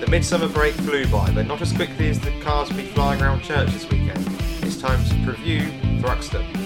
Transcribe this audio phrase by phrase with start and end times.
[0.00, 3.20] The midsummer break flew by, but not as quickly as the cars will be flying
[3.20, 4.24] around church this weekend.
[4.62, 6.65] It's time to preview Thruxton.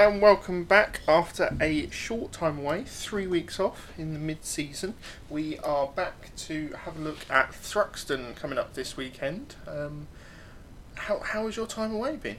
[0.00, 4.94] And welcome back after a short time away, three weeks off in the mid season.
[5.28, 9.56] We are back to have a look at Thruxton coming up this weekend.
[9.68, 10.08] Um,
[10.94, 12.38] how, how has your time away been?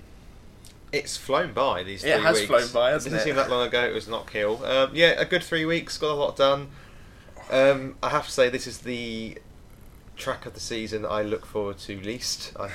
[0.91, 2.47] It's flown by these It three has weeks.
[2.47, 3.29] flown by, hasn't Doesn't it?
[3.29, 4.65] seem that long ago it was Knock Hill.
[4.65, 6.69] Um, yeah, a good three weeks, got a lot done.
[7.51, 9.37] Um, I have to say, this is the
[10.17, 12.53] track of the season I look forward to least.
[12.59, 12.71] I,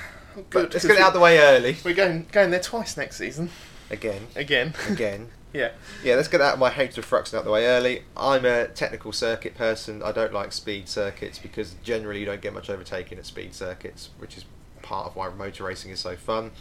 [0.49, 0.71] Good.
[0.73, 1.75] let's get it out of the way early.
[1.83, 3.49] We're going going there twice next season.
[3.89, 4.73] Again, Again.
[4.89, 5.29] again.
[5.53, 5.71] yeah.
[6.03, 8.03] Yeah, let's get out of my hatred of Thruxton out the way early.
[8.15, 10.03] I'm a technical circuit person.
[10.03, 14.09] I don't like speed circuits because generally you don't get much overtaking at speed circuits,
[14.19, 14.45] which is
[14.81, 16.51] part of why motor racing is so fun.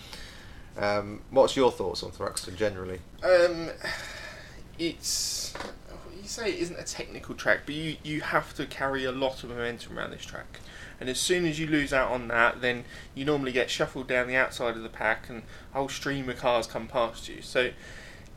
[0.77, 3.01] Um, what's your thoughts on Thruxton generally?
[3.23, 3.71] Um,
[4.79, 5.55] it's
[6.21, 9.43] you say it isn't a technical track, but you you have to carry a lot
[9.43, 10.61] of momentum around this track.
[11.01, 14.27] And as soon as you lose out on that, then you normally get shuffled down
[14.29, 15.43] the outside of the pack, and
[15.75, 17.43] a whole stream of cars come past you.
[17.43, 17.71] So,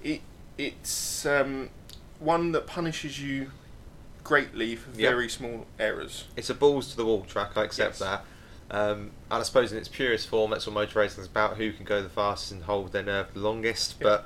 [0.04, 0.22] it
[0.58, 1.70] it's um,
[2.20, 3.52] one that punishes you
[4.26, 5.10] greatly for Yep.
[5.12, 6.26] very small errors.
[6.36, 7.52] It's a balls to the wall track.
[7.56, 8.00] I accept Yes.
[8.00, 8.26] that.
[8.72, 11.72] Um, and I suppose in its purest form, that's what motor racing is about: who
[11.72, 13.96] can go the fastest and hold their nerve the longest.
[14.00, 14.04] Yeah.
[14.04, 14.26] But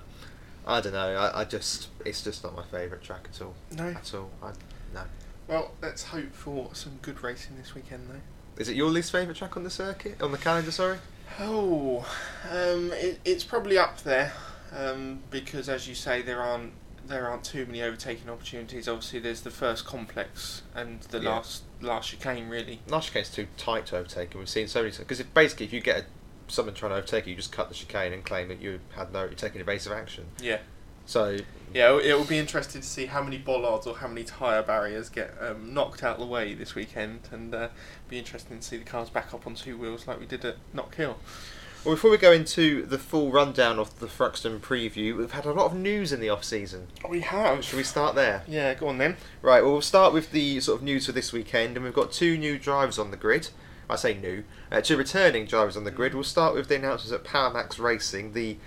[0.66, 1.16] I don't know.
[1.16, 3.54] I, I just it's just not my favourite track at all.
[3.72, 3.90] No.
[3.90, 4.32] At all.
[4.42, 4.52] I,
[4.94, 5.04] no.
[5.48, 8.62] Well, let's hope for some good racing this weekend, though.
[8.62, 10.72] Is it your least favourite track on the circuit on the calendar?
[10.72, 11.00] Sorry.
[11.40, 12.06] Oh,
[12.52, 14.32] um, it, it's probably up there
[14.72, 16.74] um, because, as you say, there aren't
[17.06, 18.88] there aren't too many overtaking opportunities.
[18.88, 21.30] Obviously, there's the first complex and the Yeah.
[21.32, 22.48] last last chicane.
[22.50, 24.96] Really, Last chicane's too tight to overtake, and we've seen so many.
[24.98, 26.06] Because if basically, if you get a,
[26.48, 29.12] someone trying to overtake you, you just cut the chicane and claim that you had
[29.12, 30.26] no, you're taking evasive action.
[30.40, 30.60] yeah,
[31.06, 31.38] So
[31.74, 32.00] yeah.
[32.00, 35.34] It will be interesting to see how many bollards or how many tyre barriers get
[35.42, 37.70] um, knocked out of the way this weekend, and uh,
[38.08, 40.58] be interesting to see the cars back up on two wheels like we did at
[40.72, 41.18] Knock Hill.
[41.84, 45.52] Well, before we go into the full rundown of the Thruxton preview, we've had a
[45.52, 46.88] lot of news in the off season.
[47.10, 47.66] We have.
[47.66, 48.44] Should we start there?
[48.48, 49.18] Yeah, go on then.
[49.42, 49.62] Right.
[49.64, 52.38] Well, we'll start with the sort of news for this weekend, and we've got two
[52.38, 53.50] new drivers on the grid.
[53.90, 56.14] I say new, uh, two returning drivers on the grid.
[56.14, 58.58] We'll start with the announcements at Power Maxed Racing, the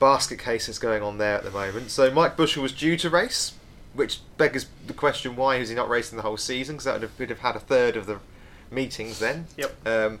[0.00, 1.90] basket case that's going on there at the moment.
[1.90, 3.52] So Mike Bushell was due to race,
[3.94, 6.74] which beggars the question why is he not racing the whole season?
[6.76, 8.18] Because that would have, would have had a third of the
[8.70, 9.46] meetings then.
[9.56, 9.86] Yep.
[9.86, 10.18] Um,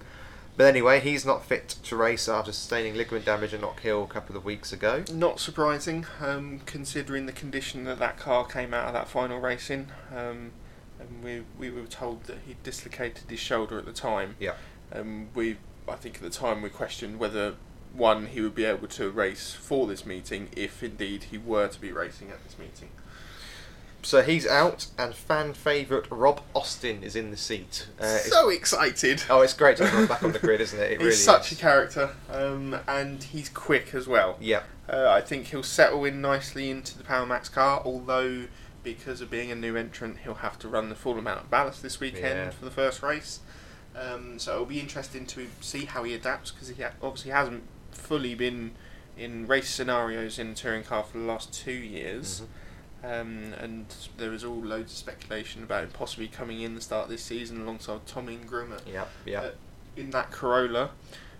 [0.56, 4.06] but anyway, he's not fit to race after sustaining ligament damage at Knock Hill a
[4.06, 5.04] couple of weeks ago.
[5.10, 9.70] Not surprising, um, considering the condition that that car came out of that final race
[9.70, 9.88] in.
[10.14, 10.52] Um,
[10.98, 14.36] and we we were told that he dislocated his shoulder at the time.
[14.38, 14.54] Yeah.
[14.92, 15.56] Um, we
[15.88, 17.54] I think at the time we questioned whether
[17.94, 21.80] one he would be able to race for this meeting if indeed he were to
[21.80, 22.88] be racing at this meeting.
[24.02, 27.86] So he's out, and fan favourite Rob Austin is in the seat.
[28.00, 29.24] Uh, so excited!
[29.28, 30.84] oh, it's great to have him back on the grid, isn't it?
[30.84, 31.58] It he's really such is.
[31.58, 34.36] a character, um, and he's quick as well.
[34.40, 38.44] Yeah, Uh, I think he'll settle in nicely into the Power Maxed car, although
[38.82, 41.82] because of being a new entrant, he'll have to run the full amount of ballast
[41.82, 42.50] this weekend Yeah.
[42.50, 43.40] for the first race.
[43.94, 47.64] Um, so it'll be interesting to see how he adapts because he ha- obviously hasn't
[47.92, 48.72] fully been
[49.16, 52.42] in race scenarios in a touring car for the last two years.
[52.42, 52.46] Mhm.
[53.02, 53.86] Um, and
[54.18, 57.22] there was all loads of speculation about him possibly coming in the start of this
[57.24, 59.40] season alongside Tom Ingram at, yeah, yeah.
[59.40, 59.50] Uh,
[59.96, 60.90] in that Corolla.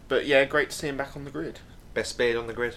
[0.09, 1.61] But yeah, great to see him back on the grid.
[1.93, 2.77] Best beard on the grid.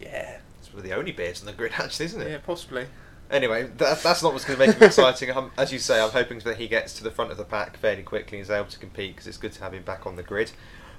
[0.00, 2.30] Yeah, It's one of the only beards on the grid, actually, isn't it?
[2.30, 2.86] yeah, possibly.
[3.28, 5.30] Anyway, that, that's not what's going to make him exciting.
[5.32, 7.76] Um, as you say, I'm hoping that he gets to the front of the pack
[7.76, 10.14] fairly quickly and is able to compete because it's good to have him back on
[10.14, 10.52] the grid.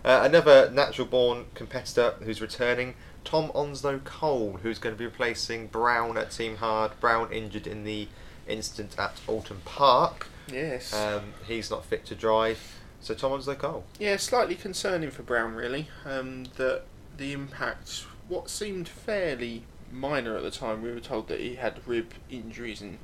[0.05, 6.17] Uh, another natural-born competitor who's returning, Tom Onslow Cole, who's going to be replacing Brown
[6.17, 6.97] at Team Hard.
[6.99, 8.07] Brown injured in the
[8.47, 10.27] incident at Oulton Park.
[10.49, 10.93] Yes.
[10.93, 13.83] Um, he's not fit to drive, so Tom Onslow Cole.
[13.99, 15.89] Yeah, slightly concerning for Brown, really.
[16.05, 16.83] Um, that
[17.17, 21.85] the impact, what seemed fairly minor at the time, we were told that he had
[21.85, 22.99] rib injuries and,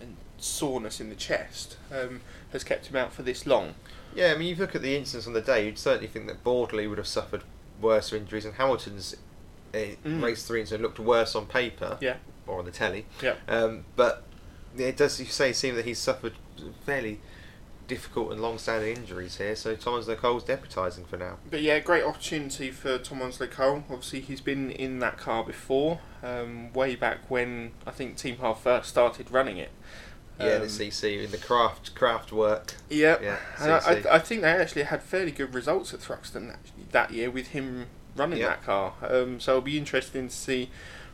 [0.00, 2.20] and soreness in the chest, um,
[2.52, 3.74] has kept him out for this long.
[4.14, 6.42] Yeah, I mean, you look at the incidents on the day, you'd certainly think that
[6.44, 7.42] Boardley would have suffered
[7.80, 9.16] worse injuries, and Hamilton's
[9.74, 10.22] uh, Mm.
[10.22, 12.16] race three incident looked worse on paper Yeah.
[12.46, 13.06] or on the telly.
[13.22, 13.36] Yeah.
[13.48, 14.22] Um, but
[14.76, 16.34] it does, you say, seem that he's suffered
[16.84, 17.20] fairly
[17.88, 19.56] difficult and long-standing injuries here.
[19.56, 21.38] So Thomas Cole's deputising for now.
[21.50, 23.84] But yeah, great opportunity for Tom Onslow Cole.
[23.90, 28.58] Obviously, he's been in that car before, um, way back when I think Team Hard
[28.58, 29.70] first started running it.
[30.44, 32.74] Yeah, the Um, CC in the craft craft work.
[32.90, 33.22] Yep.
[33.22, 36.58] Yeah, and I, I, I think they actually had fairly good results at Thruxton that,
[36.92, 37.86] that year with him
[38.16, 38.48] running Yep.
[38.48, 38.94] that car.
[39.02, 40.70] Um, so it'll be interesting to see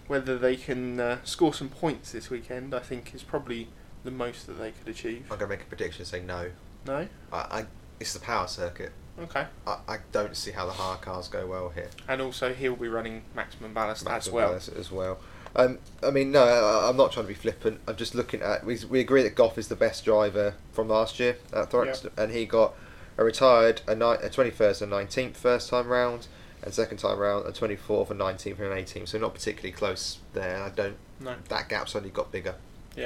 [0.06, 2.74] whether they can uh, score some points this weekend.
[2.74, 3.68] I think is probably
[4.04, 5.26] the most that they could achieve.
[5.30, 6.00] I'm gonna make a prediction.
[6.02, 6.50] and Say no.
[6.86, 7.08] No.
[7.32, 7.66] I, I
[8.00, 8.92] it's the power circuit.
[9.20, 9.46] Okay.
[9.66, 11.90] I, I don't see how the hard cars go well here.
[12.06, 14.48] And also he'll be running maximum ballast as well.
[14.50, 15.18] ballast as well.
[15.58, 17.80] Um, I mean, no, I, I'm not trying to be flippant.
[17.88, 18.64] I'm just looking at.
[18.64, 22.30] We, we agree that Goff is the best driver from last year at Thruxton, and
[22.32, 22.74] he got
[23.16, 26.28] a retired a, ni- a 21st and 19th first time round,
[26.62, 29.08] and second time round a 24th and 19th and 18th.
[29.08, 30.54] So not particularly close there.
[30.54, 30.96] And I don't.
[31.20, 31.34] No.
[31.48, 32.54] That gap's only got bigger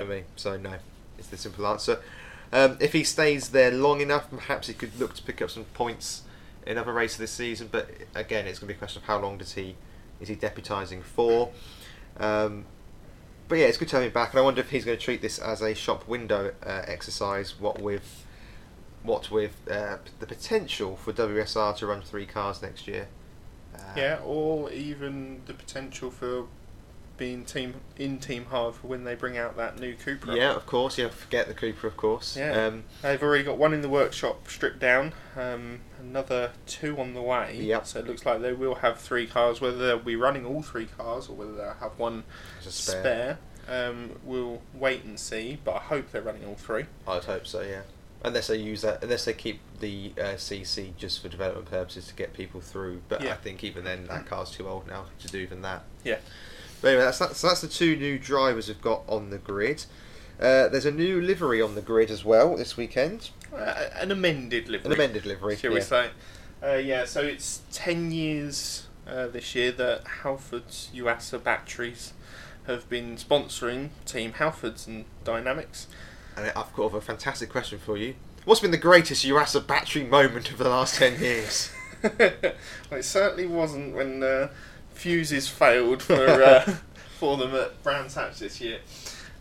[0.01, 0.25] for me.
[0.37, 0.75] So no,
[1.19, 2.01] it's the simple answer.
[2.53, 5.65] Um, if he stays there long enough, perhaps he could look to pick up some
[5.73, 6.23] points
[6.67, 7.71] in other races this season.
[7.73, 9.77] But again, it's going to be a question of how long does he
[10.21, 11.51] is he deputising for.
[12.19, 12.67] Um,
[13.49, 15.05] but yeah, it's good to have him back, and I wonder if he's going to
[15.05, 17.59] treat this as a shop window uh, exercise.
[17.61, 18.25] What with
[19.03, 23.09] what with uh, the potential for WSR to run three cars next year.
[23.75, 26.47] Uh, Yeah, or even the potential for
[27.17, 30.37] being team in Team Hard for when they bring out that new Cupra.
[30.37, 30.99] Yeah, of course.
[30.99, 32.37] Yeah, forget the Cupra, of course.
[32.37, 32.67] Yeah.
[32.67, 37.23] Um, They've already got one in the workshop stripped down, um, another two on the
[37.23, 37.57] way.
[37.57, 37.87] Yep.
[37.87, 39.61] So it looks like they will have three cars.
[39.61, 42.25] Whether they'll be running all three cars or whether they'll have one
[42.67, 43.39] a spare,
[43.69, 45.59] um, we'll wait and see.
[45.65, 46.87] But I hope they're running all three.
[47.07, 47.83] I'd hope so, yeah.
[48.25, 52.15] Unless they use that, unless they keep the uh, CC just for development purposes to
[52.15, 53.03] get people through.
[53.09, 55.83] But I think even then, that car's too old now to do even that.
[56.05, 56.19] Yeah.
[56.81, 59.87] But anyway, that's that, so that's the two new drivers we've got on the grid.
[60.39, 63.31] Uh, there's a new livery on the grid as well this weekend.
[63.53, 64.87] Uh, an amended livery.
[64.87, 65.57] An amended livery.
[65.57, 65.75] shall yeah.
[65.75, 66.11] we say?
[66.63, 72.13] Uh, yeah, so it's ten years uh, this year that Halfords Yuasa batteries
[72.67, 75.89] have been sponsoring Team Halfords and Dynamics.
[76.37, 78.15] And I've got a fantastic question for you.
[78.45, 81.71] What's been the greatest Yuasa battery moment of the last 10 years?
[82.03, 82.55] well,
[82.93, 84.49] it certainly wasn't when uh,
[84.95, 86.77] fuses failed for uh,
[87.19, 88.81] for them at Brands Hatch this year.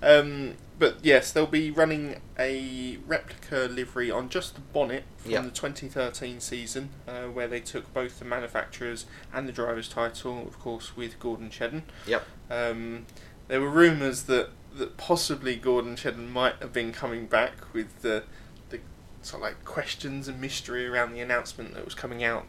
[0.04, 5.44] Um, but yes, they'll be running a replica livery on just the bonnet from Yep.
[5.44, 10.57] the 2013 season, uh, where they took both the manufacturers and the driver's title, of
[10.60, 11.83] course, with Gordon Shedden.
[12.07, 12.25] Yep.
[12.50, 13.06] Um,
[13.48, 18.24] there were rumours that, that possibly Gordon Shedden might have been coming back with the,
[18.72, 18.80] the
[19.22, 22.48] sort of like questions and mystery around the announcement that was coming out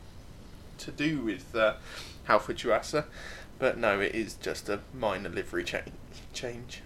[0.79, 1.75] to do with uh,
[2.25, 3.05] Halford Yuasa.
[3.59, 5.83] But no, it is just a minor livery cha-
[6.33, 6.81] change.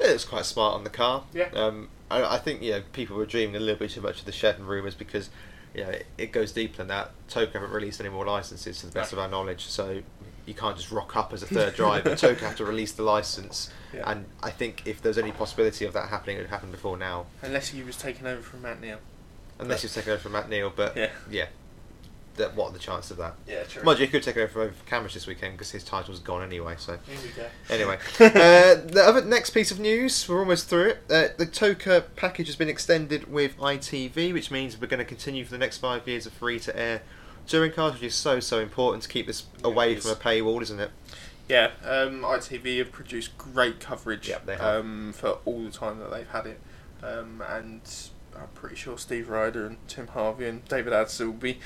[0.00, 1.24] Yeah, It was quite smart on the car.
[1.32, 1.48] Yeah.
[1.54, 4.24] Um, I, I think you know people were dreaming a little bit too much of
[4.26, 5.30] the Shedden rumours because
[5.74, 7.10] you know it, it goes deeper than that.
[7.28, 9.18] TOCA haven't released any more licenses to the best No.
[9.18, 10.02] of our knowledge, so
[10.46, 12.10] you can't just rock up as a third driver.
[12.16, 14.10] TOCA have to release the license, Yeah.
[14.10, 17.26] and I think if there's any possibility of that happening, it would happen before now.
[17.42, 18.98] Unless he was taken over from Matt Neal.
[19.58, 21.10] Unless you're taken over from Matt Neal, but Yeah.
[21.30, 21.46] yeah.
[22.36, 23.34] That, what are the chances of that?
[23.46, 23.82] Yeah, true.
[23.84, 26.74] Mind you, he could take over from Cambridge this weekend because his title's gone anyway.
[26.78, 27.46] So Here we go.
[27.70, 30.98] Anyway, uh, the other next piece of news, we're almost through it.
[31.08, 35.44] Uh, the TOCA package has been extended with ITV, which means we're going to continue
[35.44, 37.02] for the next five years of free to air
[37.46, 40.62] touring cars, which is so so important to keep this Yeah, away from a paywall,
[40.62, 40.90] isn't it?
[41.48, 46.28] Yeah, um, ITV have produced great coverage Yep, um, for all the time that they've
[46.28, 46.60] had it,
[47.02, 47.82] um, and
[48.34, 51.58] I'm pretty sure Steve Rider and Tim Harvey and David Addison will be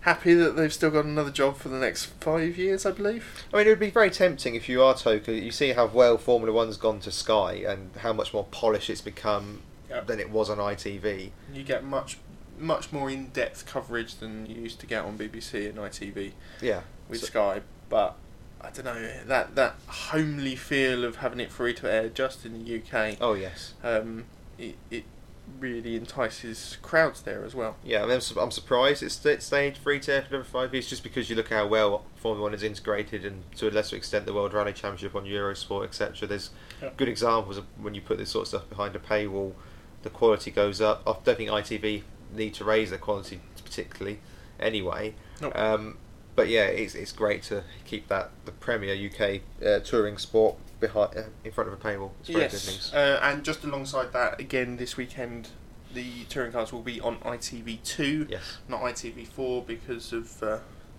[0.00, 3.44] happy that they've still got another job for the next five years, I believe.
[3.52, 5.32] I mean, it would be very tempting if you are TOCA.
[5.32, 9.00] You see how well Formula One's gone to Sky and how much more polished it's
[9.00, 10.06] become Yep.
[10.06, 11.32] than it was on ITV.
[11.52, 12.18] You get much,
[12.58, 16.82] much more in-depth coverage than you used to get on BBC and ITV Yeah.
[17.08, 18.16] with So- Sky, but.
[18.62, 22.52] I don't know that that homely feel of having it free to air just in
[22.52, 23.16] the UK.
[23.18, 23.72] Oh yes.
[23.82, 24.26] um,
[24.58, 25.04] it, it
[25.58, 27.76] really entices crowds there as well.
[27.84, 30.72] Yeah, I mean, I'm, I'm surprised it's st- stayed free to air for another five
[30.72, 33.96] years, just because you look how well Formula One is integrated, and to a lesser
[33.96, 36.28] extent the World Rally Championship on Eurosport, etc.
[36.28, 36.50] There's
[36.82, 36.90] Yeah.
[36.96, 39.52] good examples of when you put this sort of stuff behind a paywall,
[40.02, 41.02] the quality goes up.
[41.06, 42.02] I don't think ITV
[42.34, 44.20] need to raise their quality particularly,
[44.58, 45.14] anyway.
[45.40, 45.56] Nope.
[45.58, 45.98] Um,
[46.36, 51.16] but yeah, it's it's great to keep that the premier UK uh, touring sport behind
[51.16, 52.10] uh, in front of a paywall.
[52.20, 52.94] It's very good yes, news.
[52.94, 55.48] uh, and just alongside that, again this weekend,
[55.94, 58.58] the touring cars will be on ITV2, yes.
[58.68, 60.58] not ITV4, because of uh,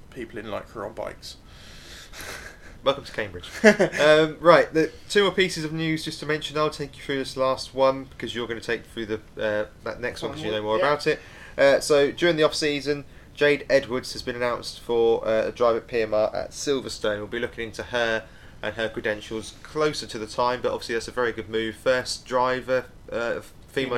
[0.10, 1.38] people in Lycra on bikes.
[2.84, 3.48] Welcome to Cambridge.
[4.00, 6.58] um, right, the two more pieces of news just to mention.
[6.58, 9.66] I'll take you through this last one because you're going to take through the uh,
[9.84, 10.86] that next one because you know more Yeah.
[10.88, 11.20] about it.
[11.58, 15.76] Uh, so during the off season, Jade Edwards has been announced for uh, a drive
[15.76, 17.18] at PMR at Silverstone.
[17.20, 18.24] We'll be looking into her
[18.62, 21.76] and her credentials closer to the time, but obviously that's a very good move.
[21.76, 23.44] First driver uh, female,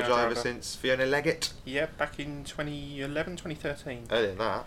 [0.06, 0.34] driver, driver.
[0.40, 1.52] since Fiona Leggate.
[1.64, 4.04] Yeah, back in 2011, 2013.
[4.10, 4.64] Earlier than that,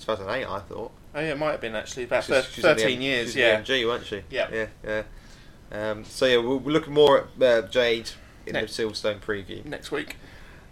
[0.00, 0.90] 2008, I thought.
[1.14, 3.02] Oh yeah, it might have been actually about She's- thir- she's in the 13 M-
[3.02, 3.36] years.
[3.36, 3.60] Yeah.
[3.60, 4.22] MG, weren't she?
[4.30, 4.48] Yeah.
[4.52, 5.02] Yeah, yeah.
[5.70, 8.10] Um, so yeah, we're, we're looking more at uh, Jade
[8.46, 8.76] in Next.
[8.76, 9.64] the Silverstone preview.
[9.64, 10.16] Next week.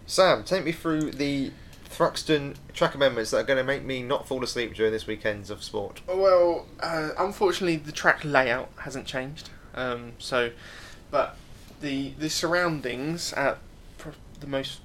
[0.05, 1.51] Sam, take me through the
[1.91, 5.49] Thruxton track amendments that are going to make me not fall asleep during this weekend's
[5.49, 6.01] of sport.
[6.07, 9.49] Well, uh, unfortunately, the track layout hasn't changed.
[9.75, 10.51] Um, so,
[11.09, 11.37] but
[11.81, 13.57] the the surroundings at
[14.39, 14.81] the most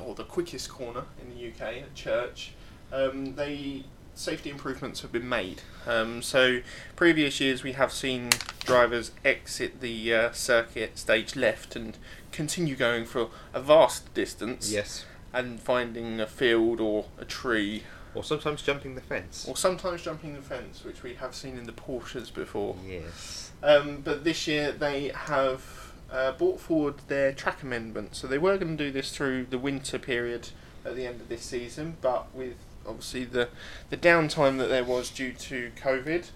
[0.00, 2.52] or the quickest corner in the UK at Church,
[2.92, 3.84] um, they
[4.14, 5.62] safety improvements have been made.
[5.86, 6.60] Um, so,
[6.96, 8.30] previous years we have seen
[8.64, 11.96] drivers exit the uh, circuit stage left and
[12.30, 15.04] continue going for a vast distance Yes.
[15.32, 17.82] And finding a field or a tree
[18.14, 19.46] Or sometimes jumping the fence.
[19.48, 22.76] or sometimes jumping the fence, which we have seen in the Porsches before.
[22.86, 23.52] Yes.
[23.62, 28.14] Um, but this year they have uh, brought forward their track amendment.
[28.14, 30.50] So they were going to do this through the winter period
[30.84, 33.48] at the end of this season, but with obviously the
[33.90, 36.26] the downtime that there was due to COVID,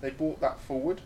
[0.00, 1.00] they brought that forward,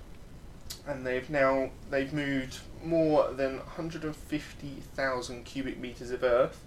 [0.89, 6.63] and they've now they've moved more than 150,000 cubic meters of earth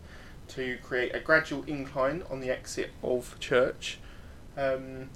[0.49, 3.99] to create a gradual incline on the exit of Church.
[4.57, 5.09] Um,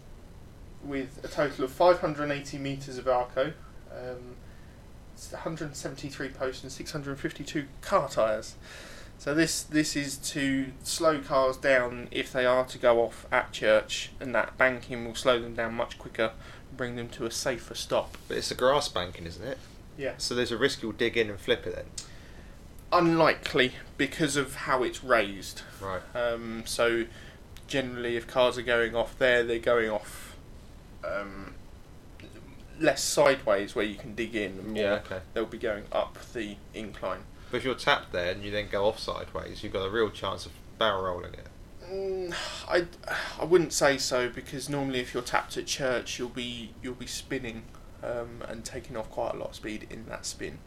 [0.84, 3.54] with a total of 580 metres of Armco,
[3.92, 4.36] um,
[5.32, 8.56] 173 posts and 652 car tyres.
[9.18, 13.54] So this this is to slow cars down if they are to go off at
[13.54, 16.32] church, and that banking will slow them down much quicker,
[16.70, 18.18] and bring them to a safer stop.
[18.28, 19.58] But it's a grass banking, isn't it?
[19.98, 20.16] Yeah.
[20.18, 21.86] So there's a risk you'll dig in and flip it then.
[22.94, 25.62] Unlikely because of how it's raised.
[25.82, 26.02] Right.
[26.16, 27.06] Um, so
[27.68, 30.36] generally, if cars are going off there, they're going off
[31.04, 31.56] um,
[32.80, 34.60] less sideways where you can dig in.
[34.60, 35.20] And more Yeah, okay.
[35.34, 37.22] They'll be going up the incline.
[37.52, 40.10] But if you're tapped there and you then go off sideways, you've got a real
[40.10, 41.48] chance of barrel rolling it.
[41.86, 42.34] Mm,
[42.68, 42.86] I,
[43.40, 47.08] I wouldn't say so because normally if you're tapped at church, you'll be you'll be
[47.08, 47.64] spinning
[48.02, 50.60] um, and taking off quite a lot of speed in that spin.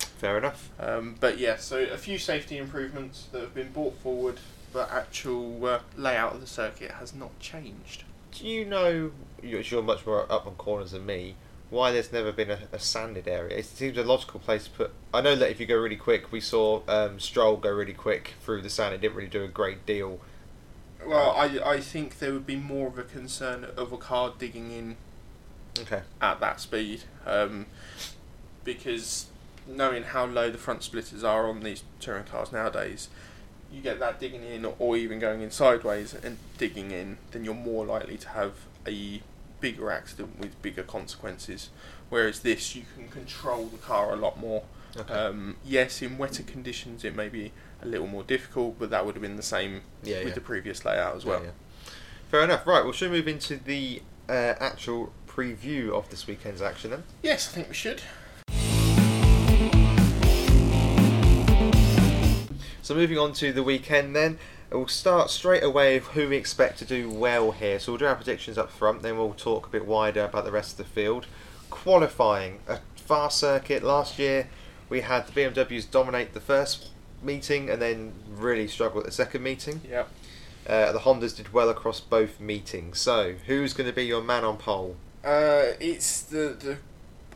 [0.00, 0.70] Fair enough.
[0.78, 4.38] Um, but yeah, so a few safety improvements that have been brought forward,
[4.72, 8.04] but actual uh, layout of the circuit has not changed.
[8.32, 11.34] Do you know, you're you're much more up on corners than me,
[11.70, 13.56] why there's never been a, a sanded area?
[13.56, 14.90] It seems a logical place to put.
[15.12, 18.34] I know that if you go really quick, we saw um, Stroll go really quick
[18.42, 18.94] through the sand.
[18.94, 20.20] It didn't really do a great deal.
[21.06, 24.70] Well, I, I think there would be more of a concern of a car digging
[24.70, 24.96] in
[25.80, 26.02] Okay.
[26.20, 27.66] at that speed, um,
[28.64, 29.26] because
[29.70, 33.08] knowing how low the front splitters are on these touring cars nowadays,
[33.72, 37.54] you get that digging in or even going in sideways and digging in, then you're
[37.54, 38.52] more likely to have
[38.86, 39.22] a
[39.60, 41.70] bigger accident with bigger consequences.
[42.08, 44.64] Whereas this, you can control the car a lot more.
[44.96, 45.14] Okay.
[45.14, 49.14] Um, yes, in wetter conditions it may be a little more difficult, but that would
[49.14, 50.34] have been the same yeah, with yeah.
[50.34, 51.42] the previous layout as well.
[51.44, 51.50] Yeah.
[52.30, 52.66] Fair enough.
[52.66, 52.82] Right.
[52.82, 57.04] Well, should we move into the uh, actual preview of this weekend's action then?
[57.22, 58.02] Yes, I think we should.
[62.90, 64.36] So moving on to the weekend then,
[64.68, 67.78] we'll start straight away with who we expect to do well here.
[67.78, 70.50] So we'll do our predictions up front, then we'll talk a bit wider about the
[70.50, 71.26] rest of the field.
[71.70, 73.84] Qualifying, a fast circuit.
[73.84, 74.48] Last year
[74.88, 76.88] we had the BMWs dominate the first
[77.22, 79.82] meeting and then really struggle at the second meeting.
[79.88, 80.08] Yep.
[80.68, 82.98] Uh, the Hondas did well across both meetings.
[82.98, 84.96] So who's going to be your man on pole?
[85.24, 86.78] Uh, it's the the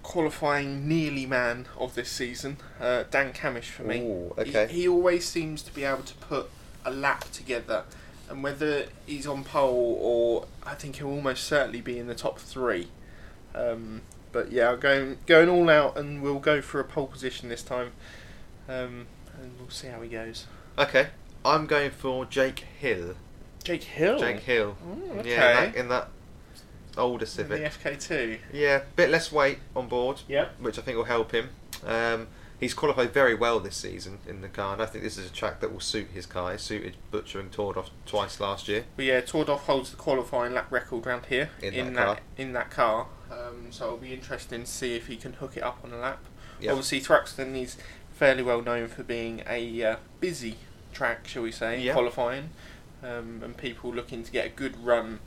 [0.05, 4.03] qualifying nearly man of this season, uh, Dan Cammish for me.
[4.03, 4.69] Ooh, okay.
[4.69, 6.51] He, he always seems to be able to put
[6.85, 7.83] a lap together,
[8.31, 12.39] and whether he's on pole or I think he'll almost certainly be in the top
[12.39, 12.89] three.
[13.55, 17.63] Um, but yeah, going going all out, and we'll go for a pole position this
[17.63, 17.93] time,
[18.69, 19.07] um,
[19.41, 20.47] and we'll see how he goes.
[20.79, 21.09] Okay,
[21.45, 23.15] I'm going for Jake Hill.
[23.63, 24.19] Jake Hill.
[24.19, 24.77] Jake Hill.
[24.87, 25.31] Oh, okay.
[25.31, 26.09] Yeah, in that, in that
[26.97, 27.63] older In Civic.
[27.83, 28.39] the FK2.
[28.53, 30.61] Yeah, bit less weight on board, Yep.
[30.61, 31.51] which I think will help him.
[31.85, 32.29] Um,
[32.61, 35.33] he's qualified very well this season in the car, and I think this is a
[35.33, 36.53] track that will suit his car.
[36.55, 38.85] It suited Butcher and Tordoff twice last year.
[38.97, 42.19] But yeah, Tordoff holds the qualifying lap record round here In that car.
[42.37, 43.07] in that car.
[43.31, 45.97] Um, so it'll be interesting to see if he can hook it up on a
[45.99, 46.21] lap.
[46.61, 46.71] Yep.
[46.71, 47.77] Obviously, Thruxton is
[48.13, 50.57] fairly well known for being a uh, busy
[50.93, 51.95] track, shall we say, Yeah.
[51.95, 52.51] qualifying,
[53.03, 55.19] um, and people looking to get a good run.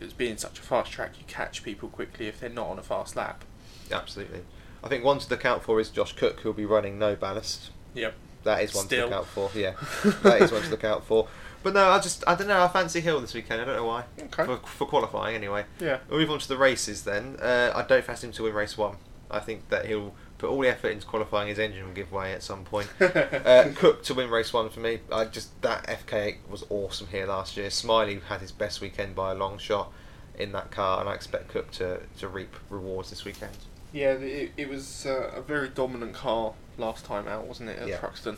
[0.00, 2.82] Because being such a fast track, you catch people quickly if they're not on a
[2.82, 3.44] fast lap.
[3.92, 4.40] Absolutely.
[4.82, 7.70] I think one to look out for is Josh Cook, who'll be running no ballast.
[7.92, 8.14] Yep.
[8.44, 9.10] That is one Still.
[9.10, 9.50] to look out for.
[9.54, 9.74] Yeah,
[10.22, 11.28] that is one to look out for.
[11.62, 12.62] But no, I just I don't know.
[12.62, 13.60] I fancy Hill this weekend.
[13.60, 14.04] I don't know why.
[14.18, 14.46] Okay.
[14.46, 15.66] For, for qualifying anyway.
[15.78, 15.98] Yeah.
[16.08, 17.36] We'll move on to the races then.
[17.36, 18.96] Uh, I don't fancy him to win race one.
[19.30, 21.48] I think that he'll put all the effort into qualifying.
[21.48, 22.88] His engine will give way at some point.
[23.00, 25.00] uh, Cook to win race one for me.
[25.12, 27.68] I just that FK8 was awesome here last year.
[27.68, 29.92] Smiley had his best weekend by a long shot
[30.38, 33.52] in that car, and I expect Cook to, to reap rewards this weekend.
[33.92, 37.88] Yeah, it, it was uh, a very dominant car last time out, wasn't it, at
[37.88, 37.98] Yeah.
[37.98, 38.36] Thruxton?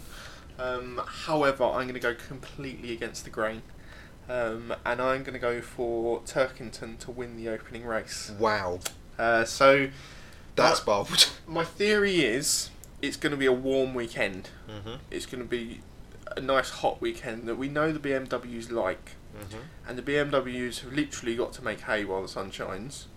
[0.58, 3.62] Um, however, I'm going to go completely against the grain.
[4.28, 8.32] Um, and I'm going to go for Turkington to win the opening race.
[8.38, 8.80] Wow,
[9.18, 9.88] Uh, so,
[10.56, 11.30] that's bold.
[11.46, 14.50] my theory is it's going to be a warm weekend.
[14.68, 15.80] hmm It's going to be
[16.36, 19.12] a nice hot weekend that we know the BMWs like.
[19.36, 23.08] hmm And the BMWs have literally got to make hay while the sun shines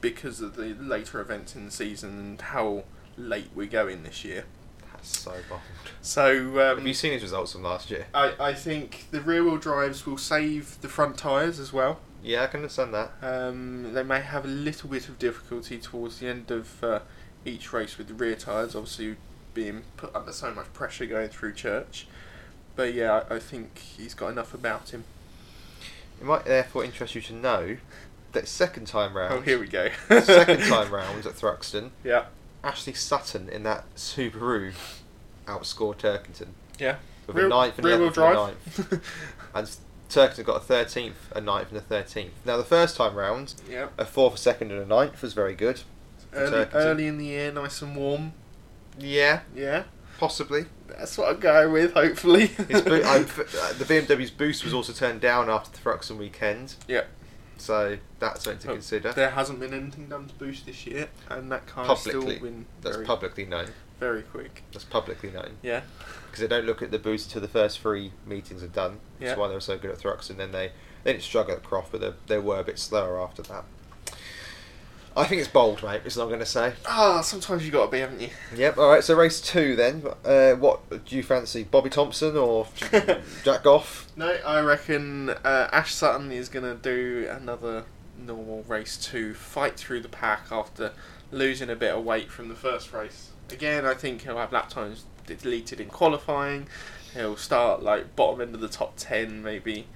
[0.00, 2.84] because of the later events in the season and how
[3.16, 4.44] late we're going this year.
[4.92, 5.60] That's so bold.
[6.02, 8.06] So Have um, you seen his results from last year?
[8.14, 12.00] I, I think the rear wheel drives will save the front tyres as well.
[12.22, 13.12] Yeah, I can understand that.
[13.22, 17.00] Um, they may have a little bit of difficulty towards the end of uh,
[17.44, 19.16] each race with the rear tyres, obviously
[19.54, 22.06] being put under so much pressure going through church.
[22.74, 25.04] But yeah, I, I think he's got enough about him.
[26.20, 27.76] It might therefore interest you to know
[28.32, 29.88] that second time round, Oh, here we go.
[30.22, 32.24] second time round at Thruxton, Yeah.
[32.64, 34.72] Ashley Sutton in that Subaru
[35.46, 36.96] outscored Turkington Yeah.
[37.26, 38.92] with Rear- a ninth and rear wheel 11th and a drive.
[38.92, 39.04] ninth.
[39.54, 39.76] And
[40.08, 42.32] Turkington got a thirteenth, a ninth, and a thirteenth.
[42.44, 43.88] Now the first time round, yeah.
[43.98, 45.82] a fourth, a second, and a ninth was very good.
[46.32, 48.32] Early, early in the year, nice and warm.
[48.98, 49.84] Yeah, Yeah.
[50.18, 50.66] possibly.
[50.88, 52.48] That's what I'm going with, hopefully.
[52.56, 57.04] Bo- I'm, uh, the BMW's boost was also turned down after the Thruxton weekend, yeah.
[57.58, 59.12] so that's something to Oh, consider.
[59.12, 62.10] There hasn't been anything done to boost this year, and that car Publicly.
[62.36, 63.68] still been That's publicly known.
[63.98, 64.62] Very quick.
[64.72, 65.56] That's publicly known.
[65.62, 65.82] Yeah.
[66.26, 68.98] because they don't look at the boost until the first three meetings are done.
[69.18, 69.36] That's Yeah.
[69.36, 70.36] why they were so good at Thruxton.
[70.36, 70.72] Then they
[71.04, 73.64] they didn't struggle at Croft, but they, they were a bit slower after that.
[75.16, 76.02] I think it's bold, mate.
[76.04, 76.74] It's not going to say.
[76.84, 78.28] Ah, sometimes you got to be, haven't you?
[78.54, 78.76] Yep.
[78.76, 79.02] All right.
[79.02, 80.02] So race two then.
[80.24, 82.66] Uh, what do you fancy, Bobby Thompson or
[83.42, 84.08] Jack Goff?
[84.14, 87.84] No, I reckon uh, Ash Sutton is going to do another
[88.18, 90.92] normal race two, fight through the pack after
[91.30, 93.30] losing a bit of weight from the first race.
[93.50, 96.68] Again, I think he'll have lap times deleted in qualifying.
[97.14, 99.86] He'll start like bottom end of the top ten, maybe.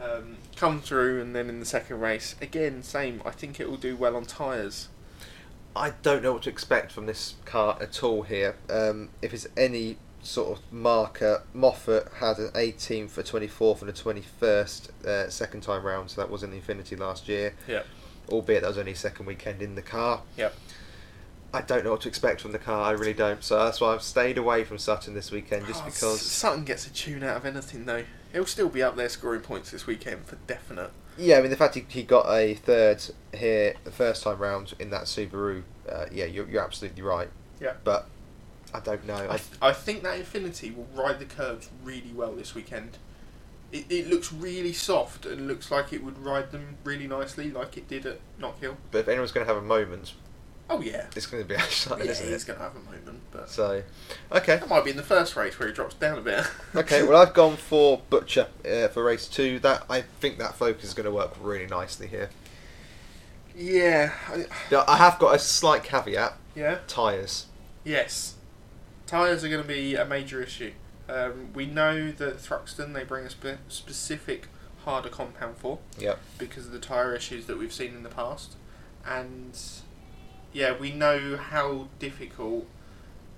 [0.00, 3.20] Um, come through, and then in the second race, again, same.
[3.24, 4.88] I think it will do well on tyres.
[5.74, 8.56] I don't know what to expect from this car at all here.
[8.70, 13.92] Um, if it's any sort of marker, Moffat had an 18th, a 24th, and a
[13.92, 17.54] 21st uh, second time round, so that was in the Infiniti last year.
[17.66, 17.86] Yep.
[18.30, 20.22] albeit that was only second weekend in the car.
[20.36, 20.54] Yep.
[21.52, 22.82] I don't know what to expect from the car.
[22.82, 23.42] I really don't.
[23.42, 26.20] So that's why I've stayed away from Sutton this weekend, just Oh, because.
[26.20, 28.04] Sutton gets a tune out of anything though.
[28.32, 30.90] He'll still be up there scoring points this weekend for definite.
[31.16, 33.02] Yeah, I mean the fact he, he got a third
[33.34, 35.62] here the first time round in that Subaru.
[35.90, 37.30] Uh, yeah, you're, you're absolutely right.
[37.60, 37.72] Yeah.
[37.82, 38.06] But
[38.74, 39.14] I don't know.
[39.16, 42.98] I, I, th- I think that Infiniti will ride the curves really well this weekend.
[43.72, 47.76] It, it looks really soft and looks like it would ride them really nicely, like
[47.78, 48.76] it did at Knockhill.
[48.90, 50.12] but if anyone's going to have a moment,
[50.70, 53.20] Oh yeah, it's going to be Ash yeah, isn't he's going to have a moment,
[53.32, 53.82] but So,
[54.30, 54.56] okay.
[54.56, 56.44] that might be in the first race where he drops down a bit.
[56.74, 59.58] Okay, well I've gone for Butcher uh, for race two.
[59.60, 62.28] That I think that focus is going to work really nicely here.
[63.56, 67.46] yeah, I, Now, I have got a slight caveat: yeah, tyres.
[67.84, 68.34] yes.
[69.06, 70.72] Tyres are going to be a major issue.
[71.08, 74.48] Um, we know that Thruxton they bring a spe- specific
[74.84, 75.78] harder compound for.
[75.98, 76.18] Yep.
[76.36, 78.56] because of the tyre issues that we've seen in the past.
[79.06, 79.58] And
[80.52, 82.66] yeah, we know how difficult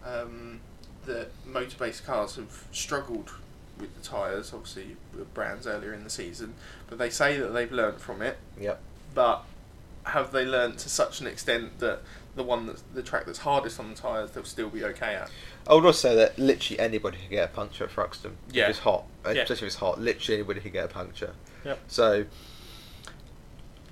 [0.05, 0.61] um,
[1.07, 3.31] the Motorbase cars have struggled
[3.79, 6.55] with the tyres, obviously, with brands earlier in the season.
[6.89, 8.37] But they say that they've learnt from it.
[8.61, 8.81] Yep.
[9.15, 9.45] But
[10.05, 12.01] have they learnt to such an extent that
[12.37, 15.31] the one that's the track that's hardest on the tyres they'll still be okay at?
[15.67, 18.33] I would also say that literally anybody can get a puncture at Thruxton.
[18.53, 18.65] Yeah.
[18.65, 19.05] If it's hot.
[19.27, 19.43] uh, Yeah.
[19.43, 20.01] Especially if it's hot.
[20.01, 21.33] Literally anybody can get a puncture.
[21.65, 21.79] Yep.
[21.89, 22.25] So,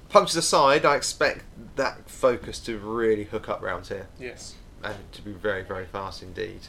[0.09, 1.45] punctures aside, I expect
[1.79, 4.55] that focus to really hook up round here Yes.
[4.85, 6.61] and to be very, very fast indeed.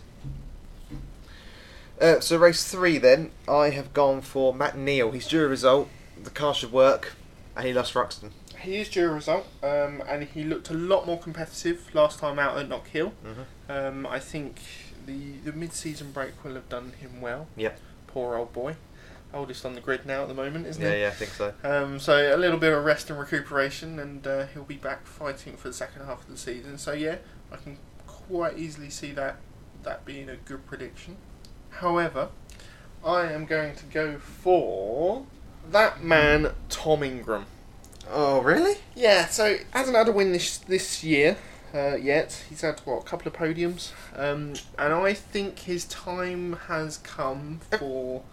[2.00, 5.12] Uh, so, race three then, I have gone for Matt Neal.
[5.12, 5.90] He's due a result.
[6.22, 7.14] The car should work.
[7.58, 8.32] And he lost Thruxton.
[8.62, 12.40] He is due a result, um, and he looked a lot more competitive last time
[12.40, 13.12] out at Knock Hill.
[13.26, 13.72] Mm-hmm.
[13.72, 14.60] Um, I think
[15.06, 17.48] the the mid season break will have done him well.
[17.58, 17.78] Yep.
[18.08, 18.76] Poor old boy,
[19.34, 21.02] oldest on the grid now at the moment, isn't Yeah, he?
[21.02, 21.54] yeah, I think so.
[21.64, 25.56] Um, so a little bit of rest and recuperation, and uh, he'll be back fighting
[25.58, 26.78] for the second half of the season.
[26.78, 27.18] So yeah,
[27.52, 29.38] I can quite easily see that
[29.84, 31.18] that being a good prediction.
[31.70, 32.30] However,
[33.06, 35.26] I am going to go for
[35.72, 37.46] that man Tom Ingram.
[38.12, 38.76] Oh, really?
[38.96, 41.38] Yeah, so hasn't had a win this this year.
[41.74, 42.44] uh, yet.
[42.50, 47.60] He's had what a couple of podiums, um, and I think his time has come
[47.78, 48.24] for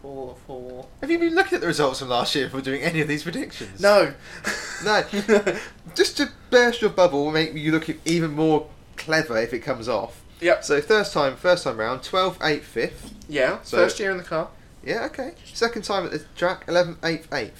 [0.00, 0.86] for for.
[1.00, 3.22] Have you been looking at the results from last year for doing any of these
[3.22, 3.80] predictions?
[3.80, 4.14] No,
[4.84, 5.04] No.
[5.94, 10.22] Just to burst your bubble, make you look even more clever if it comes off.
[10.40, 10.64] Yep.
[10.64, 13.12] So first time, first time round, 12th, 8th, 5th.
[13.28, 13.58] Yeah.
[13.62, 14.48] So- first year in the car.
[14.82, 15.32] Yeah, okay.
[15.52, 17.50] Second time at the track, 11th, 8th, 8th.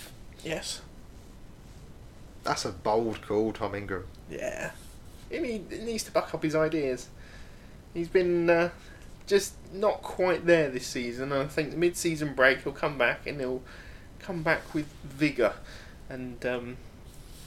[0.42, 0.81] Yes.
[2.44, 4.07] That's a bold call, Tom Ingram.
[4.31, 4.70] Yeah.
[5.31, 7.09] He, need, he needs to back up his ideas.
[7.92, 8.70] He's been uh,
[9.30, 11.32] just not quite there this season.
[11.32, 13.62] I think the mid-season break he'll come back and he'll
[14.18, 15.54] come back with vigour,
[16.08, 16.76] and um,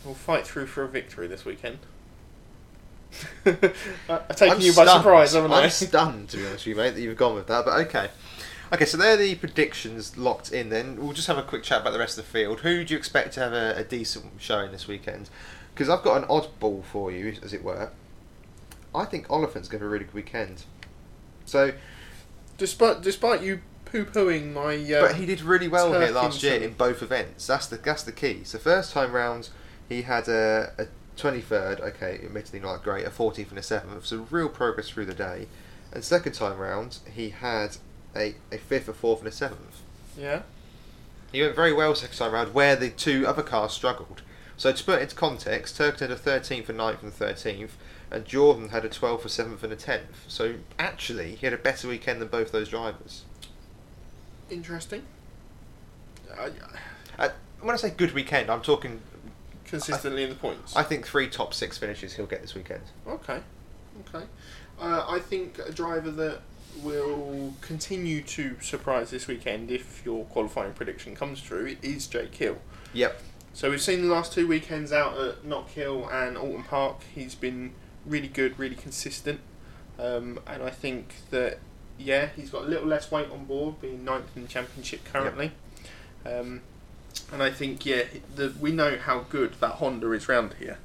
[0.06, 1.80] we'll fight through for a victory this weekend.
[3.46, 5.04] I've taken I'm you by stunned.
[5.04, 5.64] surprise, haven't I?
[5.64, 8.10] I'm stunned, to be honest with you, mate, that you've gone with that, but okay.
[8.72, 10.96] Okay, so they're the predictions locked in then.
[11.04, 12.62] We'll just have a quick chat about the rest of the field.
[12.62, 15.30] Who do you expect to have a, a decent showing this weekend?
[15.74, 17.92] Because I've got an oddball for you, as it were.
[18.96, 20.64] I think Oliphant's going to have a really good weekend.
[21.46, 21.74] So,
[22.58, 24.76] Despite despite you poo pooing my.
[24.76, 27.48] Uh, but he did really well here last year in both events.
[27.48, 28.44] That's the that's the key.
[28.44, 29.50] So first time round,
[29.90, 30.88] he had a, a
[31.20, 31.80] 23rd.
[31.82, 33.06] Okay, admittedly not great.
[33.06, 34.06] A 14th and a 7th.
[34.06, 35.48] So real progress through the day.
[35.92, 37.78] And second time round, he had
[38.16, 39.82] a, a fifth, a fourth, and a seventh.
[40.18, 40.42] yeah.
[41.32, 44.22] He went very well second time round, where the two other cars struggled.
[44.56, 47.72] So to put it into context, Turkington had a 13th, a 9th, and a 13th,
[48.14, 50.02] and Jordan had a 12th, a 7th, and a 10th.
[50.28, 53.24] So actually, he had a better weekend than both those drivers.
[54.50, 55.04] Interesting.
[56.38, 56.52] I,
[57.18, 57.30] Uh,
[57.62, 59.02] when I say good weekend, I'm talking.
[59.66, 60.76] consistently in the points.
[60.76, 62.82] I think three top six finishes he'll get this weekend.
[63.08, 63.40] Okay,
[64.08, 64.26] okay.
[64.80, 66.42] Uh, I think a driver that
[66.84, 72.58] will continue to surprise this weekend, if your qualifying prediction comes true, is Jake Hill.
[72.94, 73.20] Yep.
[73.54, 76.98] So we've seen the last two weekends out at Knock Hill and Oulton Park.
[77.16, 77.74] He's been
[78.06, 79.40] really good, really consistent,
[80.00, 81.60] um, and I think that
[81.98, 85.52] yeah, he's got a little less weight on board, being ninth in the championship currently.
[86.26, 86.62] Um,
[87.32, 88.04] and I think yeah,
[88.36, 90.80] the, we know how good that Honda is round here,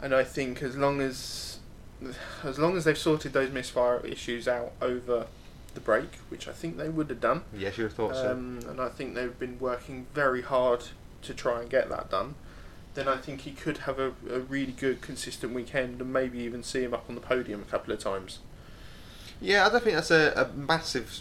[0.00, 1.58] and I think as long as
[2.44, 5.26] as long as they've sorted those misfire issues out over
[5.74, 8.30] the break, which I think they would have done, Yes, you would have thought so.
[8.32, 10.84] um, and I think they've been working very hard
[11.22, 12.34] to try and get that done.
[12.98, 16.64] Then I think he could have a, a really good, consistent weekend, and maybe even
[16.64, 18.40] see him up on the podium a couple of times.
[19.40, 21.20] Yeah, I don't think that's a, a massive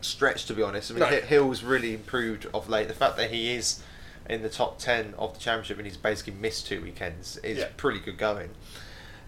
[0.00, 0.90] stretch to be honest.
[0.90, 1.20] I mean, No.
[1.20, 2.88] Hill's really improved of late.
[2.88, 3.82] The fact that he is
[4.30, 7.68] in the top ten of the championship and he's basically missed two weekends is Yeah.
[7.76, 8.48] pretty good going.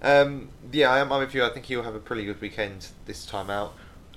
[0.00, 1.44] Um, yeah, I am I'm with you.
[1.44, 3.74] I think he'll have a pretty good weekend this time out.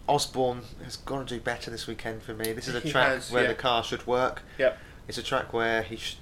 [0.07, 2.53] Osborne has got to do better this weekend for me.
[2.53, 3.49] This is a He track has, where yeah.
[3.49, 4.43] the car should work.
[4.57, 4.77] Yep.
[5.09, 6.17] It's a track where he sh-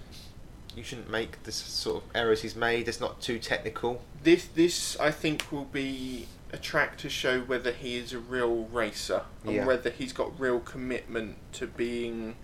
[0.77, 2.87] you shouldn't make this sort of errors he's made.
[2.87, 4.03] It's not too technical.
[4.21, 8.65] This, this I think, will be a track to show whether he is a real
[8.65, 9.65] racer and Yeah.
[9.65, 12.35] whether he's got real commitment to being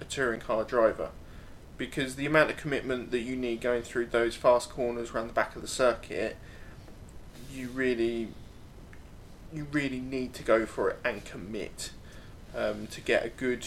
[0.00, 1.10] a touring car driver.
[1.78, 5.32] Because the amount of commitment that you need going through those fast corners around the
[5.32, 6.36] back of the circuit,
[7.52, 8.28] you really,
[9.52, 11.90] you really need to go for it and commit
[12.54, 13.66] um, to get a good,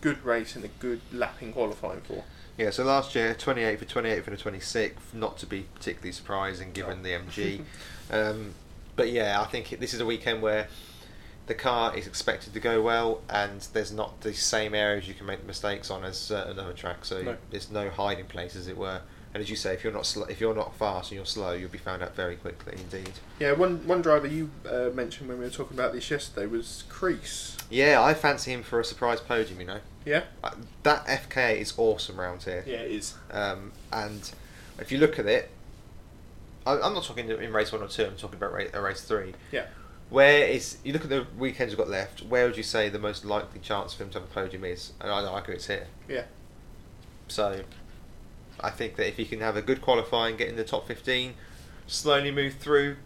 [0.00, 2.24] good race and a good lapping qualifying for.
[2.58, 6.72] Yeah, so last year, 28th for 28th and a 26th, not to be particularly surprising
[6.72, 7.62] given the MG.
[8.10, 8.54] um,
[8.94, 10.68] but yeah, I think it, this is a weekend where
[11.46, 15.26] the car is expected to go well and there's not the same areas you can
[15.26, 17.36] make mistakes on as uh, another track, so No.
[17.50, 19.00] there's no hiding place as it were.
[19.34, 21.52] And as you say, if you're not sl- if you're not fast and you're slow,
[21.52, 23.12] you'll be found out very quickly indeed.
[23.38, 26.84] Yeah, one one driver you uh, mentioned when we were talking about this yesterday was
[26.90, 27.56] Crees.
[27.70, 29.58] Yeah, I fancy him for a surprise podium.
[29.60, 30.24] You know, Yeah.
[30.44, 30.50] uh,
[30.82, 32.62] that FK is awesome round here.
[32.66, 33.14] Yeah, it is.
[33.30, 34.30] Um, and
[34.78, 35.48] if you look at it,
[36.66, 38.04] I, I'm not talking in race one or two.
[38.04, 39.32] I'm talking about race, uh, race three.
[39.50, 39.64] Yeah.
[40.10, 42.20] Where is you look at the weekends we've got left?
[42.20, 44.92] Where would you say the most likely chance for him to have a podium is?
[45.00, 45.86] And I argue it's here.
[46.06, 46.24] Yeah.
[47.28, 47.62] So,
[48.60, 51.34] I think that if he can have a good qualifying, get in the top 15,
[51.86, 52.96] slowly move through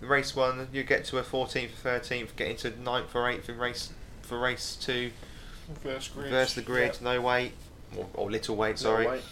[0.00, 3.58] race one, you get to a 14th or 13th, get into 9th or 8th in
[3.58, 3.90] race
[4.22, 5.10] for race two,
[5.82, 6.30] Versus grid.
[6.30, 7.14] versus the grid, Yeah.
[7.14, 7.52] no weight
[7.96, 8.72] or, or little weight.
[8.76, 9.06] No Sorry.
[9.06, 9.22] weight.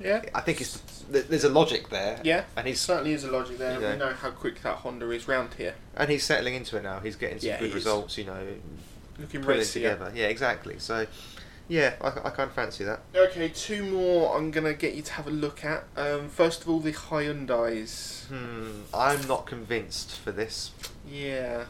[0.00, 0.22] Yeah.
[0.34, 2.20] I think it's there's a logic there.
[2.24, 2.44] Yeah.
[2.56, 3.74] and he's certainly is a logic there.
[3.74, 3.90] you know.
[3.92, 5.74] We know how quick that Honda is round here.
[5.96, 7.00] and he's settling into it now.
[7.00, 8.18] He's getting some Yeah, good results.
[8.18, 8.46] You know,
[9.18, 9.80] Looking putting it racy.
[9.82, 10.10] together.
[10.14, 10.78] Yeah, exactly.
[10.78, 11.06] So,
[11.68, 13.00] yeah, I, I kind of fancy that.
[13.14, 15.84] Okay, two more I'm going to get you to have a look at.
[15.96, 18.26] Um, first of all, the Hyundais.
[18.26, 20.72] Hmm, I'm not convinced for this.
[21.08, 21.66] Yeah.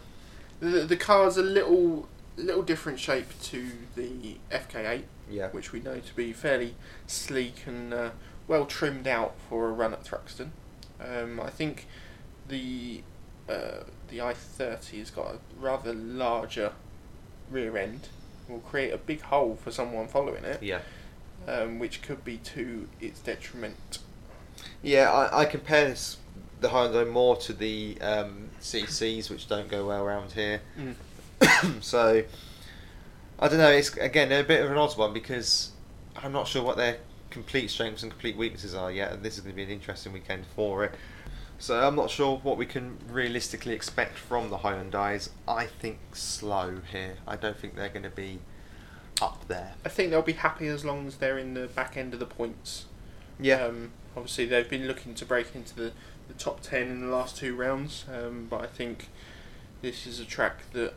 [0.60, 5.48] The, the car's a little little different shape to the FK8, Yeah.
[5.50, 6.74] which we know to be fairly
[7.06, 8.10] sleek and uh,
[8.48, 10.48] well trimmed out for a run at Thruxton.
[11.00, 11.86] Um, I think
[12.48, 13.02] the
[13.48, 16.72] uh, the i30 has got a rather larger
[17.50, 18.08] rear end.
[18.48, 20.80] Will create a big hole for someone following it, Yeah.
[21.46, 23.98] Um, which could be to its detriment.
[24.82, 26.18] Yeah, I, I compare this
[26.60, 30.62] the Hyundai more to the um, CCs, which don't go well around here.
[30.78, 31.82] Mm.
[31.82, 32.24] so
[33.38, 33.70] I don't know.
[33.70, 35.72] It's again they're a bit of an odd one because
[36.16, 36.98] I'm not sure what their
[37.30, 40.12] complete strengths and complete weaknesses are yet, and this is going to be an interesting
[40.12, 40.94] weekend for it.
[41.58, 45.30] So I'm not sure what we can realistically expect from the Hyundai's.
[45.46, 47.16] I think slow here.
[47.26, 48.40] I don't think they're going to be
[49.20, 49.74] up there.
[49.84, 52.26] I think they'll be happy as long as they're in the back end of the
[52.26, 52.86] points.
[53.38, 53.64] Yeah.
[53.64, 55.92] Um, obviously, they've been looking to break into the,
[56.28, 59.08] the top 10 in the last two rounds, um, but I think
[59.82, 60.94] this is a track that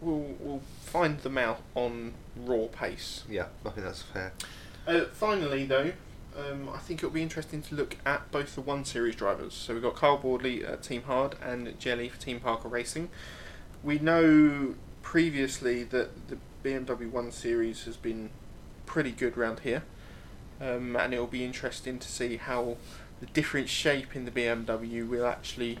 [0.00, 3.24] will, will find them out on raw pace.
[3.28, 4.32] yeah, I think that's fair.
[4.86, 5.92] Uh, finally, though,
[6.36, 9.54] um, I think it'll be interesting to look at both the 1 Series drivers.
[9.54, 13.08] So we've got Carl Boardley at Team Hard and Jelley for Team Parker Racing.
[13.82, 18.30] We know previously that the BMW 1 Series has been
[18.86, 19.82] pretty good round here,
[20.60, 22.76] um, and it'll be interesting to see how
[23.20, 25.78] the different shape in the BMW will actually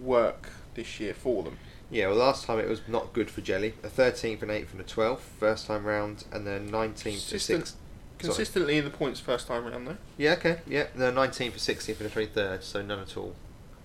[0.00, 1.58] work this year for them.
[1.90, 3.74] Yeah, well, last time it was not good for Jelley.
[3.82, 7.64] A 13th and 8th and a 12th, first time round, and then 19th to Consistent-
[7.66, 7.74] 6th.
[8.16, 9.96] Consistently in the points first time round, though.
[10.16, 10.86] Yeah, okay, yeah.
[10.94, 13.34] The 19th to 16th and the 23rd, so none at all.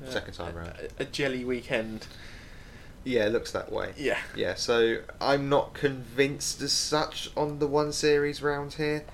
[0.06, 0.74] Uh, Second time round.
[0.98, 2.08] A, a jelly weekend.
[3.04, 3.94] Yeah, it looks that way.
[3.98, 4.18] Yeah.
[4.36, 9.06] Yeah, so I'm not convinced as such on the one series round here.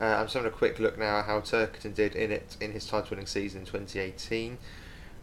[0.00, 2.72] Uh, I'm just having a quick look now at how Turkington did in it in
[2.72, 4.58] his title winning season in 2018.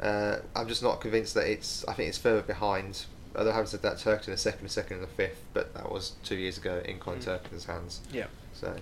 [0.01, 1.85] Uh, I'm just not convinced that it's.
[1.87, 3.05] I think it's further behind.
[3.35, 6.13] Although having said that, Turkington a second, a second, and a fifth, but that was
[6.23, 7.25] two years ago in Colin Mm.
[7.25, 8.01] Turkington's hands.
[8.11, 8.25] Yeah.
[8.53, 8.75] So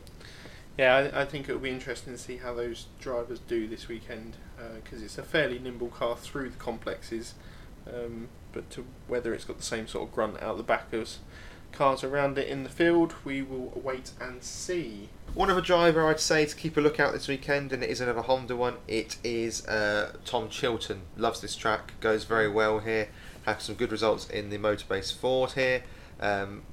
[0.78, 4.38] Yeah, I, I think it'll be interesting to see how those drivers do this weekend
[4.76, 7.34] because it's a fairly nimble car through the complexes,
[7.88, 11.20] um, but to whether it's got the same sort of grunt out the back as
[11.72, 15.10] cars around it in the field, we will wait and see.
[15.34, 18.22] One other driver I'd say to keep a lookout this weekend, and it is another
[18.22, 18.76] Honda one.
[18.88, 21.02] It is uh, Tom Chilton.
[21.16, 23.10] Loves this track, goes very well here.
[23.46, 25.84] Had some good results in the Motorbase Ford here.
[26.20, 26.64] Um,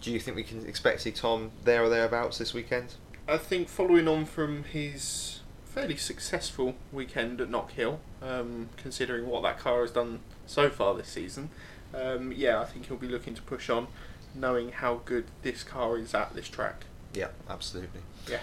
[0.00, 2.94] do you think we can expect to see Tom there or thereabouts this weekend?
[3.28, 9.58] I think following on from his fairly successful weekend at Knockhill, um, considering what that
[9.58, 11.50] car has done so far this season,
[11.94, 13.86] um, yeah, I think he'll be looking to push on,
[14.34, 16.86] knowing how good this car is at this track.
[17.14, 18.00] Yeah, absolutely.
[18.28, 18.40] Yeah.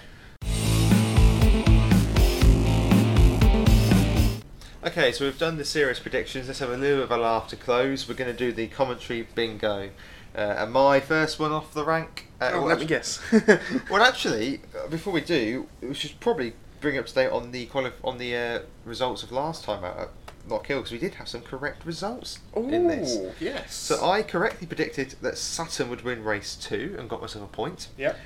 [4.83, 6.47] Okay, so we've done the serious predictions.
[6.47, 8.07] Let's have a little bit of a laugh to close.
[8.07, 9.89] We're going to do the commentary bingo.
[10.35, 12.27] Uh, and my first one off the rank.
[12.39, 13.19] Uh, oh, well, let me guess.
[13.89, 17.65] Well, actually, uh, before we do, we should probably bring up to date on the
[17.65, 20.11] quali- on the uh, results of last time out
[20.45, 23.17] at Knock Hill because we did have some correct results in this.
[23.39, 23.73] Yes.
[23.73, 27.89] So I correctly predicted that Sutton would win race two and got myself a point.
[27.97, 28.17] Yep.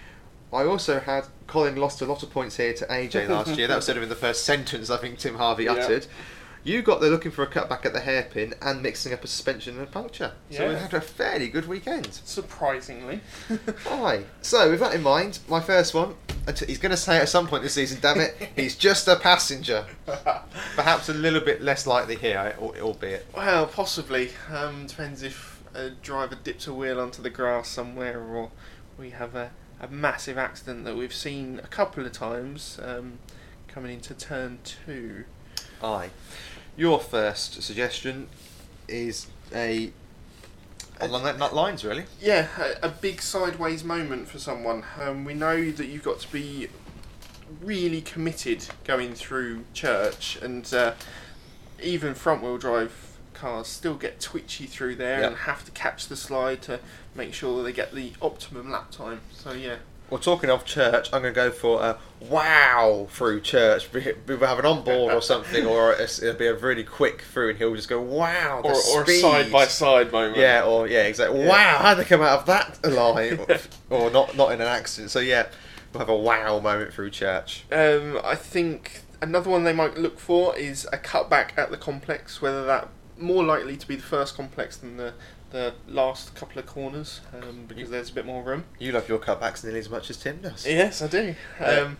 [0.51, 3.67] I also had Colin lost a lot of points here to AJ last year.
[3.67, 5.73] That was sort of in the first sentence I think Tim Harvey Yeah.
[5.73, 6.08] uttered.
[6.62, 9.77] You got there looking for a cutback at the hairpin and mixing up a suspension
[9.79, 10.34] and a puncture.
[10.51, 12.10] So we had a fairly good weekend.
[12.25, 13.21] Surprisingly.
[13.89, 14.23] Aye.
[14.41, 16.15] So with that in mind, my first one.
[16.57, 17.99] He's going to say at some point this season.
[18.01, 18.35] Damn it!
[18.55, 19.85] He's just a passenger.
[20.75, 23.27] Perhaps a little bit less likely here, albeit.
[23.35, 24.31] well, possibly.
[24.51, 28.49] Um, depends if a driver dips a wheel onto the grass somewhere or
[28.97, 33.19] we have a, a massive accident that we've seen a couple of times um,
[33.67, 35.25] coming into turn two.
[35.83, 36.09] Aye.
[36.75, 38.27] Your first suggestion
[38.88, 39.91] is a
[40.99, 42.05] along that nut lines, really.
[42.21, 42.47] Yeah,
[42.81, 44.83] a, a big sideways moment for someone.
[45.01, 46.67] Um, we know that you've got to be
[47.62, 50.93] really committed going through church, and uh,
[51.81, 55.27] even front wheel drive cars still get twitchy through there Yeah.
[55.27, 56.79] and have to catch the slide to
[57.15, 59.21] make sure that they get the optimum lap time.
[59.33, 59.77] So, yeah.
[60.10, 63.91] Well, talking of church, I'm going to go for a wow through church.
[63.93, 67.50] We will have an on board or something, or it'll be a really quick through,
[67.50, 68.62] and he'll just go wow.
[68.63, 70.38] Or, or a side by side moment.
[70.38, 71.41] Yeah, or yeah, exactly.
[71.41, 71.50] Yeah.
[71.50, 73.69] Wow, how'd they come out of that alive?
[73.89, 75.12] or not, not in an accident.
[75.12, 75.48] So yeah,
[75.93, 77.65] we'll have a wow moment through church.
[77.72, 82.41] Um, I think another one they might look for is a cutback at the complex,
[82.41, 85.13] whether that more likely to be the first complex than the
[85.51, 88.65] the last couple of corners, um, because there's a bit more room.
[88.79, 90.65] You love your cutbacks nearly as much as Tim does.
[90.65, 91.35] Yes, I do.
[91.59, 91.97] Um,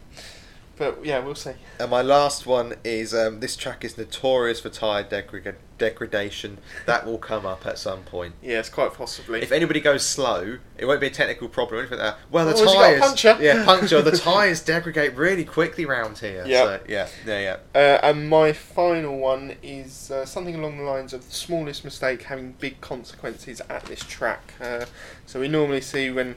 [0.80, 1.52] But yeah, we'll see.
[1.78, 6.58] And my last one is um, this track is notorious for tyre degra- degradation.
[6.86, 8.36] That will come up at some point.
[8.42, 9.42] Yes, quite possibly.
[9.42, 12.20] If anybody goes slow, it won't be a technical problem or anything like that.
[12.32, 13.38] Well, the has he got a tyres, puncture?
[13.42, 14.02] yeah, puncture.
[14.02, 16.46] the tyres degrade really quickly round here.
[16.48, 16.64] Yeah.
[16.64, 17.58] so, yeah, yeah, yeah.
[17.76, 22.24] Uh, and my final one is uh, something along the lines of the smallest mistake
[22.24, 24.54] having big consequences at this track.
[24.62, 24.86] Uh,
[25.26, 26.36] so we normally see when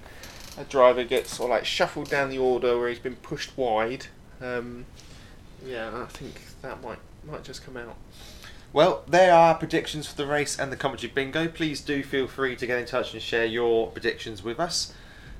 [0.59, 4.07] a driver gets sort of like shuffled down the order where he's been pushed wide.
[4.43, 4.85] Um,
[5.65, 7.97] yeah, I think that might might just come out.
[8.73, 11.47] Well, there are predictions for the race and the commentary bingo.
[11.47, 14.95] Please do feel free to get in touch and share your predictions with us.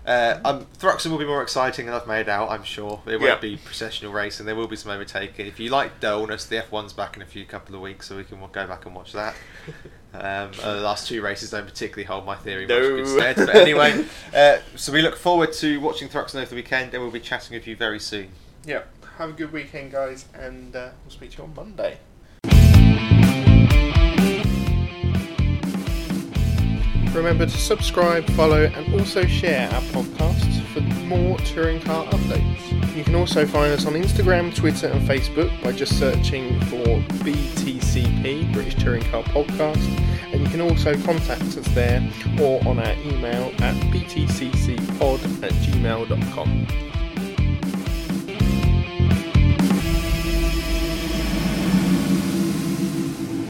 [0.05, 3.01] Uh, um, Thruxton will be more exciting than I've made out, I'm sure.
[3.07, 3.37] It won't Yeah.
[3.37, 4.47] be processional racing.
[4.47, 5.47] There will be some overtaking.
[5.47, 8.25] If you like dullness, the F1's back in a few couple of weeks, so we
[8.25, 9.35] can go back and watch that.
[10.15, 12.97] Um, uh, the last two races don't particularly hold my theory much No.
[12.97, 13.35] good stead.
[13.35, 14.05] But anyway,
[14.37, 17.57] uh, so we look forward to watching Thruxton over the weekend, and we'll be chatting
[17.57, 18.29] with you very soon.
[18.65, 18.83] Yeah,
[19.19, 21.99] have a good weekend, guys, and uh, we'll speak to you on Monday.
[27.13, 32.97] Remember to subscribe, follow, and also share our podcasts for more touring car updates.
[32.97, 36.85] You can also find us on Instagram, Twitter, and Facebook by just searching for
[37.25, 39.87] BTCP, British Touring Car Podcast,
[40.33, 42.01] and you can also contact us there
[42.41, 46.92] or on our email at btccpod at gmail.com.